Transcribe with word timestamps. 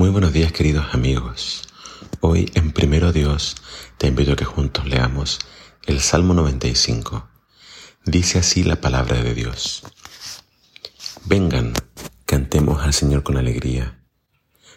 Muy 0.00 0.08
buenos 0.08 0.32
días 0.32 0.50
queridos 0.50 0.94
amigos. 0.94 1.68
Hoy 2.20 2.50
en 2.54 2.72
Primero 2.72 3.12
Dios 3.12 3.56
te 3.98 4.06
invito 4.06 4.32
a 4.32 4.36
que 4.36 4.46
juntos 4.46 4.86
leamos 4.86 5.40
el 5.84 6.00
Salmo 6.00 6.32
95. 6.32 7.28
Dice 8.06 8.38
así 8.38 8.64
la 8.64 8.80
palabra 8.80 9.22
de 9.22 9.34
Dios. 9.34 9.82
Vengan, 11.26 11.74
cantemos 12.24 12.82
al 12.82 12.94
Señor 12.94 13.22
con 13.24 13.36
alegría. 13.36 14.00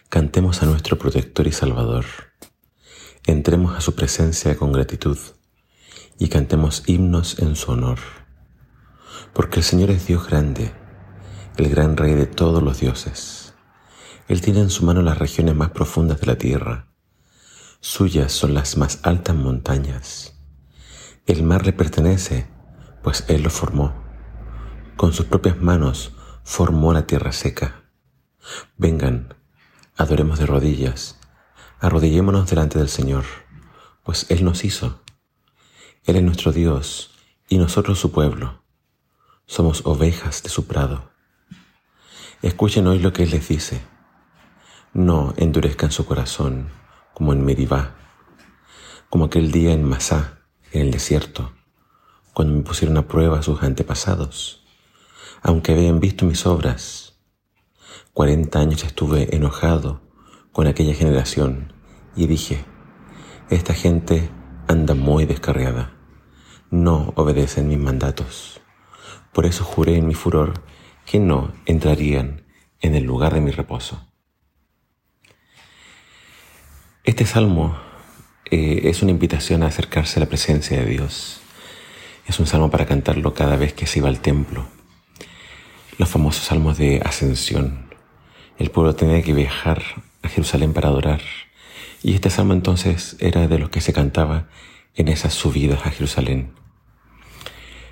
Cantemos 0.09 0.61
a 0.61 0.65
nuestro 0.65 0.97
protector 0.97 1.47
y 1.47 1.53
salvador. 1.53 2.03
Entremos 3.25 3.77
a 3.77 3.79
su 3.79 3.95
presencia 3.95 4.57
con 4.57 4.73
gratitud 4.73 5.17
y 6.19 6.27
cantemos 6.27 6.83
himnos 6.85 7.39
en 7.39 7.55
su 7.55 7.71
honor. 7.71 7.99
Porque 9.31 9.59
el 9.59 9.63
Señor 9.63 9.89
es 9.89 10.05
Dios 10.05 10.27
grande, 10.27 10.73
el 11.55 11.69
gran 11.69 11.95
Rey 11.95 12.13
de 12.13 12.25
todos 12.25 12.61
los 12.61 12.81
dioses 12.81 13.52
él 14.27 14.39
tiene 14.39 14.61
en 14.61 14.69
su 14.69 14.85
mano 14.85 15.01
las 15.01 15.17
regiones 15.17 15.55
más 15.55 15.71
profundas 15.71 16.21
de 16.21 16.27
la 16.27 16.37
tierra. 16.37 16.87
Suyas 17.81 18.31
son 18.31 18.53
las 18.53 18.77
más 18.77 18.99
altas 19.03 19.35
montañas. 19.35 20.33
El 21.25 21.43
mar 21.43 21.65
le 21.65 21.73
pertenece, 21.73 22.47
pues 23.01 23.25
Él 23.27 23.43
lo 23.43 23.49
formó. 23.49 23.93
Con 24.95 25.11
sus 25.11 25.25
propias 25.25 25.59
manos 25.61 26.13
formó 26.45 26.93
la 26.93 27.05
tierra 27.05 27.33
seca. 27.33 27.83
Vengan, 28.77 29.35
adoremos 29.97 30.39
de 30.39 30.45
rodillas, 30.45 31.19
arrodillémonos 31.81 32.49
delante 32.49 32.79
del 32.79 32.89
Señor, 32.89 33.25
pues 34.03 34.25
Él 34.29 34.45
nos 34.45 34.63
hizo. 34.63 35.01
Él 36.05 36.15
es 36.15 36.23
nuestro 36.23 36.53
Dios 36.53 37.11
y 37.49 37.57
nosotros 37.57 37.99
su 37.99 38.11
pueblo. 38.11 38.63
Somos 39.45 39.81
ovejas 39.85 40.43
de 40.43 40.49
su 40.49 40.65
prado. 40.65 41.11
Escuchen 42.41 42.87
hoy 42.87 42.99
lo 42.99 43.11
que 43.11 43.23
Él 43.23 43.31
les 43.31 43.47
dice 43.49 43.92
no 44.93 45.33
endurezcan 45.37 45.91
su 45.91 46.05
corazón 46.05 46.69
como 47.15 47.33
en 47.33 47.43
Meribá, 47.43 47.95
como 49.09 49.25
aquel 49.25 49.51
día 49.51 49.73
en 49.73 49.83
Masá, 49.83 50.41
en 50.71 50.81
el 50.81 50.91
desierto, 50.91 51.51
cuando 52.33 52.53
me 52.53 52.61
pusieron 52.61 52.97
a 52.97 53.07
prueba 53.07 53.41
sus 53.41 53.63
antepasados, 53.63 54.63
aunque 55.41 55.71
habían 55.71 55.99
visto 55.99 56.25
mis 56.25 56.45
obras. 56.45 57.19
Cuarenta 58.13 58.59
años 58.59 58.83
estuve 58.83 59.35
enojado 59.35 60.01
con 60.51 60.67
aquella 60.67 60.93
generación 60.93 61.73
y 62.15 62.27
dije, 62.27 62.63
esta 63.49 63.73
gente 63.73 64.29
anda 64.67 64.93
muy 64.93 65.25
descarriada, 65.25 65.95
no 66.69 67.13
obedecen 67.15 67.67
mis 67.67 67.79
mandatos. 67.79 68.61
Por 69.31 69.47
eso 69.47 69.63
juré 69.63 69.97
en 69.97 70.07
mi 70.07 70.13
furor 70.13 70.53
que 71.07 71.19
no 71.19 71.51
entrarían 71.65 72.45
en 72.79 72.93
el 72.93 73.05
lugar 73.05 73.33
de 73.33 73.41
mi 73.41 73.49
reposo. 73.49 74.12
Este 77.05 77.25
salmo 77.25 77.75
eh, 78.49 78.83
es 78.85 79.01
una 79.01 79.11
invitación 79.11 79.61
a 79.61 79.67
acercarse 79.67 80.19
a 80.19 80.21
la 80.21 80.29
presencia 80.29 80.79
de 80.79 80.85
Dios. 80.85 81.41
Es 82.25 82.39
un 82.39 82.47
salmo 82.47 82.71
para 82.71 82.85
cantarlo 82.85 83.33
cada 83.33 83.57
vez 83.57 83.73
que 83.73 83.87
se 83.87 83.99
iba 83.99 84.07
al 84.07 84.21
templo. 84.21 84.67
Los 85.97 86.07
famosos 86.07 86.45
salmos 86.45 86.77
de 86.77 87.01
ascensión. 87.03 87.89
El 88.57 88.71
pueblo 88.71 88.95
tenía 88.95 89.21
que 89.21 89.33
viajar 89.33 89.83
a 90.21 90.29
Jerusalén 90.29 90.71
para 90.71 90.87
adorar. 90.87 91.19
Y 92.03 92.13
este 92.13 92.29
salmo 92.29 92.53
entonces 92.53 93.17
era 93.19 93.49
de 93.49 93.59
los 93.59 93.69
que 93.69 93.81
se 93.81 93.91
cantaba 93.91 94.47
en 94.95 95.09
esas 95.09 95.33
subidas 95.33 95.85
a 95.85 95.91
Jerusalén. 95.91 96.53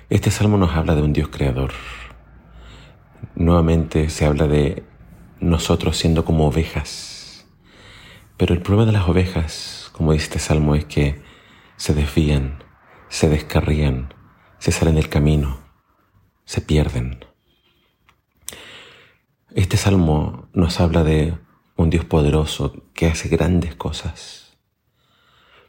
Este 0.08 0.30
salmo 0.30 0.56
nos 0.56 0.74
habla 0.74 0.94
de 0.94 1.02
un 1.02 1.12
Dios 1.12 1.28
creador. 1.28 1.72
Nuevamente 3.34 4.08
se 4.08 4.24
habla 4.24 4.48
de 4.48 4.84
nosotros 5.38 5.98
siendo 5.98 6.24
como 6.24 6.46
ovejas 6.46 7.11
pero 8.42 8.54
el 8.54 8.60
problema 8.60 8.86
de 8.86 8.98
las 8.98 9.08
ovejas, 9.08 9.88
como 9.92 10.12
dice 10.12 10.24
este 10.24 10.38
salmo, 10.40 10.74
es 10.74 10.84
que 10.86 11.22
se 11.76 11.94
desvían, 11.94 12.64
se 13.08 13.28
descarrían, 13.28 14.14
se 14.58 14.72
salen 14.72 14.96
del 14.96 15.08
camino, 15.08 15.60
se 16.44 16.60
pierden. 16.60 17.24
Este 19.54 19.76
salmo 19.76 20.48
nos 20.54 20.80
habla 20.80 21.04
de 21.04 21.38
un 21.76 21.88
Dios 21.88 22.04
poderoso 22.04 22.82
que 22.94 23.06
hace 23.06 23.28
grandes 23.28 23.76
cosas, 23.76 24.58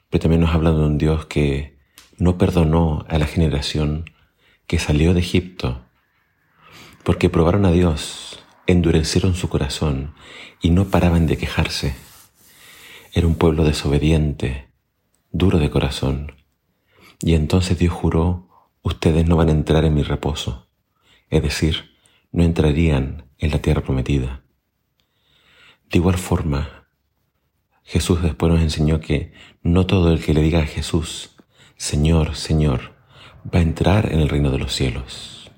pero 0.10 0.24
también 0.24 0.42
nos 0.42 0.56
habla 0.56 0.72
de 0.72 0.84
un 0.84 0.98
Dios 0.98 1.28
que 1.28 1.78
no 2.18 2.40
perdonó 2.40 3.06
a 3.08 3.20
la 3.20 3.28
generación 3.28 4.10
que 4.66 4.80
salió 4.80 5.14
de 5.14 5.20
Egipto, 5.20 5.86
porque 7.04 7.30
probaron 7.30 7.68
a 7.68 7.72
Dios, 7.72 8.44
endurecieron 8.66 9.36
su 9.36 9.48
corazón 9.48 10.16
y 10.60 10.72
no 10.72 10.86
paraban 10.86 11.28
de 11.28 11.38
quejarse. 11.38 12.13
Era 13.16 13.28
un 13.28 13.36
pueblo 13.36 13.64
desobediente, 13.64 14.70
duro 15.32 15.60
de 15.60 15.70
corazón. 15.70 16.32
Y 17.22 17.36
entonces 17.36 17.78
Dios 17.78 17.94
juró, 17.94 18.50
ustedes 18.82 19.28
no 19.28 19.36
van 19.38 19.50
a 19.50 19.52
entrar 19.52 19.86
en 19.86 19.94
mi 19.94 20.02
reposo, 20.02 20.68
es 21.30 21.44
decir, 21.44 21.96
no 22.32 22.44
entrarían 22.44 23.30
en 23.38 23.52
la 23.52 23.60
tierra 23.60 23.84
prometida. 23.84 24.42
De 25.92 26.00
igual 26.00 26.18
forma, 26.18 26.88
Jesús 27.84 28.24
después 28.24 28.52
nos 28.52 28.64
enseñó 28.64 29.00
que 29.00 29.32
no 29.62 29.86
todo 29.86 30.12
el 30.12 30.20
que 30.20 30.34
le 30.34 30.42
diga 30.42 30.62
a 30.62 30.66
Jesús, 30.66 31.36
Señor, 31.78 32.36
Señor, 32.36 32.96
va 33.46 33.60
a 33.60 33.62
entrar 33.62 34.12
en 34.12 34.22
el 34.22 34.30
reino 34.30 34.50
de 34.50 34.58
los 34.58 34.74
cielos. 34.74 35.52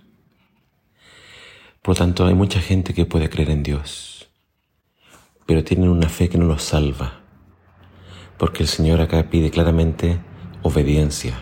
Por 1.81 1.95
lo 1.95 1.99
tanto, 1.99 2.25
hay 2.25 2.33
mucha 2.33 2.59
gente 2.59 2.93
que 2.93 3.05
puede 3.05 3.29
creer 3.29 3.51
en 3.51 3.63
Dios, 3.63 4.29
pero 5.45 5.63
tienen 5.63 5.87
una 5.87 6.09
fe 6.09 6.27
que 6.27 6.37
no 6.37 6.47
los 6.47 6.61
salva 6.61 7.21
porque 8.37 8.63
el 8.63 8.69
Señor 8.69 9.01
acá 9.01 9.29
pide 9.29 9.51
claramente 9.51 10.19
obediencia. 10.61 11.37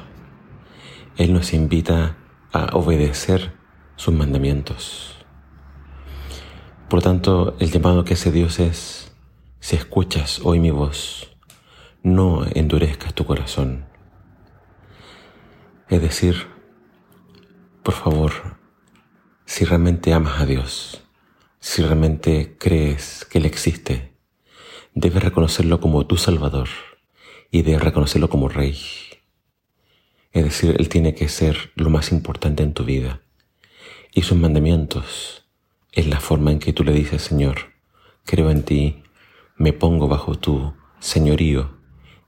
Él 1.18 1.34
nos 1.34 1.54
invita 1.54 2.18
a 2.52 2.76
obedecer 2.76 3.54
sus 3.96 4.14
mandamientos. 4.14 5.26
Por 6.90 7.02
tanto, 7.02 7.56
el 7.60 7.72
llamado 7.72 8.04
que 8.04 8.14
hace 8.14 8.32
Dios 8.32 8.60
es, 8.60 9.16
si 9.60 9.76
escuchas 9.76 10.42
hoy 10.44 10.60
mi 10.60 10.70
voz, 10.70 11.36
no 12.04 12.46
endurezcas 12.54 13.14
tu 13.14 13.26
corazón. 13.26 13.86
Es 15.90 16.02
decir, 16.02 16.48
por 17.82 17.94
favor, 17.94 18.32
si 19.46 19.66
realmente 19.66 20.14
amas 20.14 20.42
a 20.42 20.46
Dios, 20.46 21.02
si 21.60 21.82
realmente 21.82 22.58
crees 22.60 23.26
que 23.26 23.40
Él 23.40 23.46
existe, 23.46 24.13
Debes 24.96 25.24
reconocerlo 25.24 25.80
como 25.80 26.06
tu 26.06 26.18
Salvador 26.18 26.70
y 27.50 27.64
debes 27.64 27.82
reconocerlo 27.82 28.30
como 28.30 28.48
Rey. 28.48 28.78
Es 30.32 30.44
decir, 30.44 30.76
Él 30.78 30.88
tiene 30.88 31.16
que 31.16 31.30
ser 31.30 31.72
lo 31.74 31.90
más 31.90 32.12
importante 32.12 32.62
en 32.62 32.74
tu 32.74 32.86
vida. 32.86 33.22
Y 34.14 34.22
sus 34.22 34.38
mandamientos 34.38 35.48
es 35.92 36.06
la 36.06 36.20
forma 36.20 36.52
en 36.52 36.60
que 36.60 36.74
tú 36.74 36.84
le 36.84 36.94
dices, 36.94 37.24
Señor, 37.24 37.74
creo 38.24 38.52
en 38.52 38.62
ti, 38.62 39.02
me 39.58 39.74
pongo 39.74 40.08
bajo 40.08 40.36
tu 40.38 40.76
señorío 41.00 41.76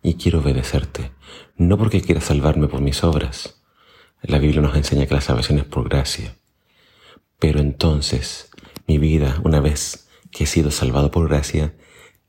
y 0.01 0.15
quiero 0.15 0.39
obedecerte. 0.39 1.11
No 1.57 1.77
porque 1.77 2.01
quiera 2.01 2.19
salvarme 2.19 2.67
por 2.67 2.81
mis 2.81 3.03
obras. 3.03 3.61
La 4.23 4.39
Biblia 4.39 4.61
nos 4.61 4.75
enseña 4.75 5.05
que 5.05 5.13
la 5.13 5.21
salvación 5.21 5.59
es 5.59 5.65
por 5.65 5.87
gracia. 5.87 6.35
Pero 7.37 7.59
entonces 7.59 8.49
mi 8.87 8.97
vida, 8.97 9.39
una 9.43 9.59
vez 9.59 10.09
que 10.31 10.45
he 10.45 10.47
sido 10.47 10.71
salvado 10.71 11.11
por 11.11 11.27
gracia, 11.27 11.75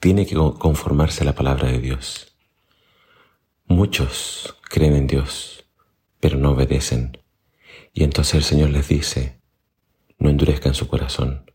tiene 0.00 0.26
que 0.26 0.34
conformarse 0.34 1.22
a 1.22 1.26
la 1.26 1.34
palabra 1.34 1.68
de 1.68 1.78
Dios. 1.78 2.36
Muchos 3.66 4.56
creen 4.68 4.94
en 4.94 5.06
Dios, 5.06 5.64
pero 6.20 6.38
no 6.38 6.52
obedecen. 6.52 7.18
Y 7.92 8.04
entonces 8.04 8.34
el 8.34 8.44
Señor 8.44 8.70
les 8.70 8.88
dice, 8.88 9.40
no 10.18 10.30
endurezcan 10.30 10.74
su 10.74 10.86
corazón. 10.88 11.50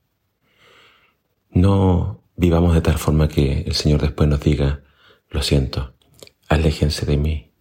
No 1.50 2.24
vivamos 2.35 2.74
de 2.74 2.81
tal 2.81 2.97
forma 2.97 3.28
que 3.28 3.62
el 3.62 3.75
Señor 3.75 4.02
después 4.02 4.28
nos 4.28 4.41
diga, 4.41 4.84
lo 5.29 5.41
siento, 5.41 5.93
aléjense 6.47 7.05
de 7.05 7.17
mí. 7.17 7.53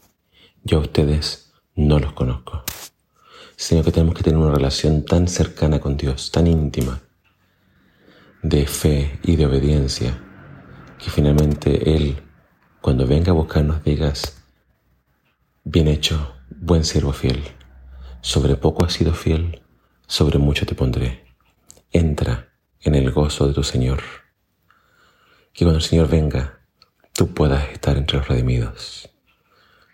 Yo 0.62 0.78
a 0.78 0.82
ustedes 0.82 1.52
no 1.74 1.98
los 1.98 2.12
conozco. 2.12 2.64
Sino 3.56 3.84
que 3.84 3.92
tenemos 3.92 4.14
que 4.14 4.22
tener 4.22 4.38
una 4.38 4.54
relación 4.54 5.04
tan 5.04 5.28
cercana 5.28 5.80
con 5.80 5.96
Dios, 5.96 6.30
tan 6.30 6.46
íntima, 6.46 7.02
de 8.42 8.66
fe 8.66 9.18
y 9.22 9.36
de 9.36 9.46
obediencia, 9.46 10.29
que 11.02 11.10
finalmente 11.10 11.94
Él, 11.96 12.22
cuando 12.80 13.06
venga 13.06 13.30
a 13.30 13.34
buscarnos, 13.34 13.82
digas, 13.84 14.42
bien 15.64 15.88
hecho, 15.88 16.34
buen 16.50 16.84
siervo 16.84 17.12
fiel, 17.12 17.42
sobre 18.20 18.56
poco 18.56 18.84
has 18.84 18.92
sido 18.92 19.14
fiel, 19.14 19.62
sobre 20.06 20.38
mucho 20.38 20.66
te 20.66 20.74
pondré. 20.74 21.24
Entra 21.92 22.52
en 22.80 22.94
el 22.94 23.10
gozo 23.10 23.48
de 23.48 23.54
tu 23.54 23.62
Señor. 23.62 24.02
Que 25.52 25.64
cuando 25.64 25.78
el 25.78 25.84
Señor 25.84 26.08
venga, 26.08 26.60
tú 27.12 27.32
puedas 27.32 27.68
estar 27.70 27.96
entre 27.96 28.18
los 28.18 28.28
redimidos. 28.28 29.10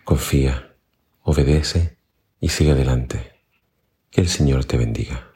Confía, 0.03 0.75
obedece 1.23 1.97
y 2.39 2.49
sigue 2.49 2.71
adelante. 2.71 3.41
Que 4.11 4.21
el 4.21 4.29
Señor 4.29 4.65
te 4.65 4.77
bendiga. 4.77 5.26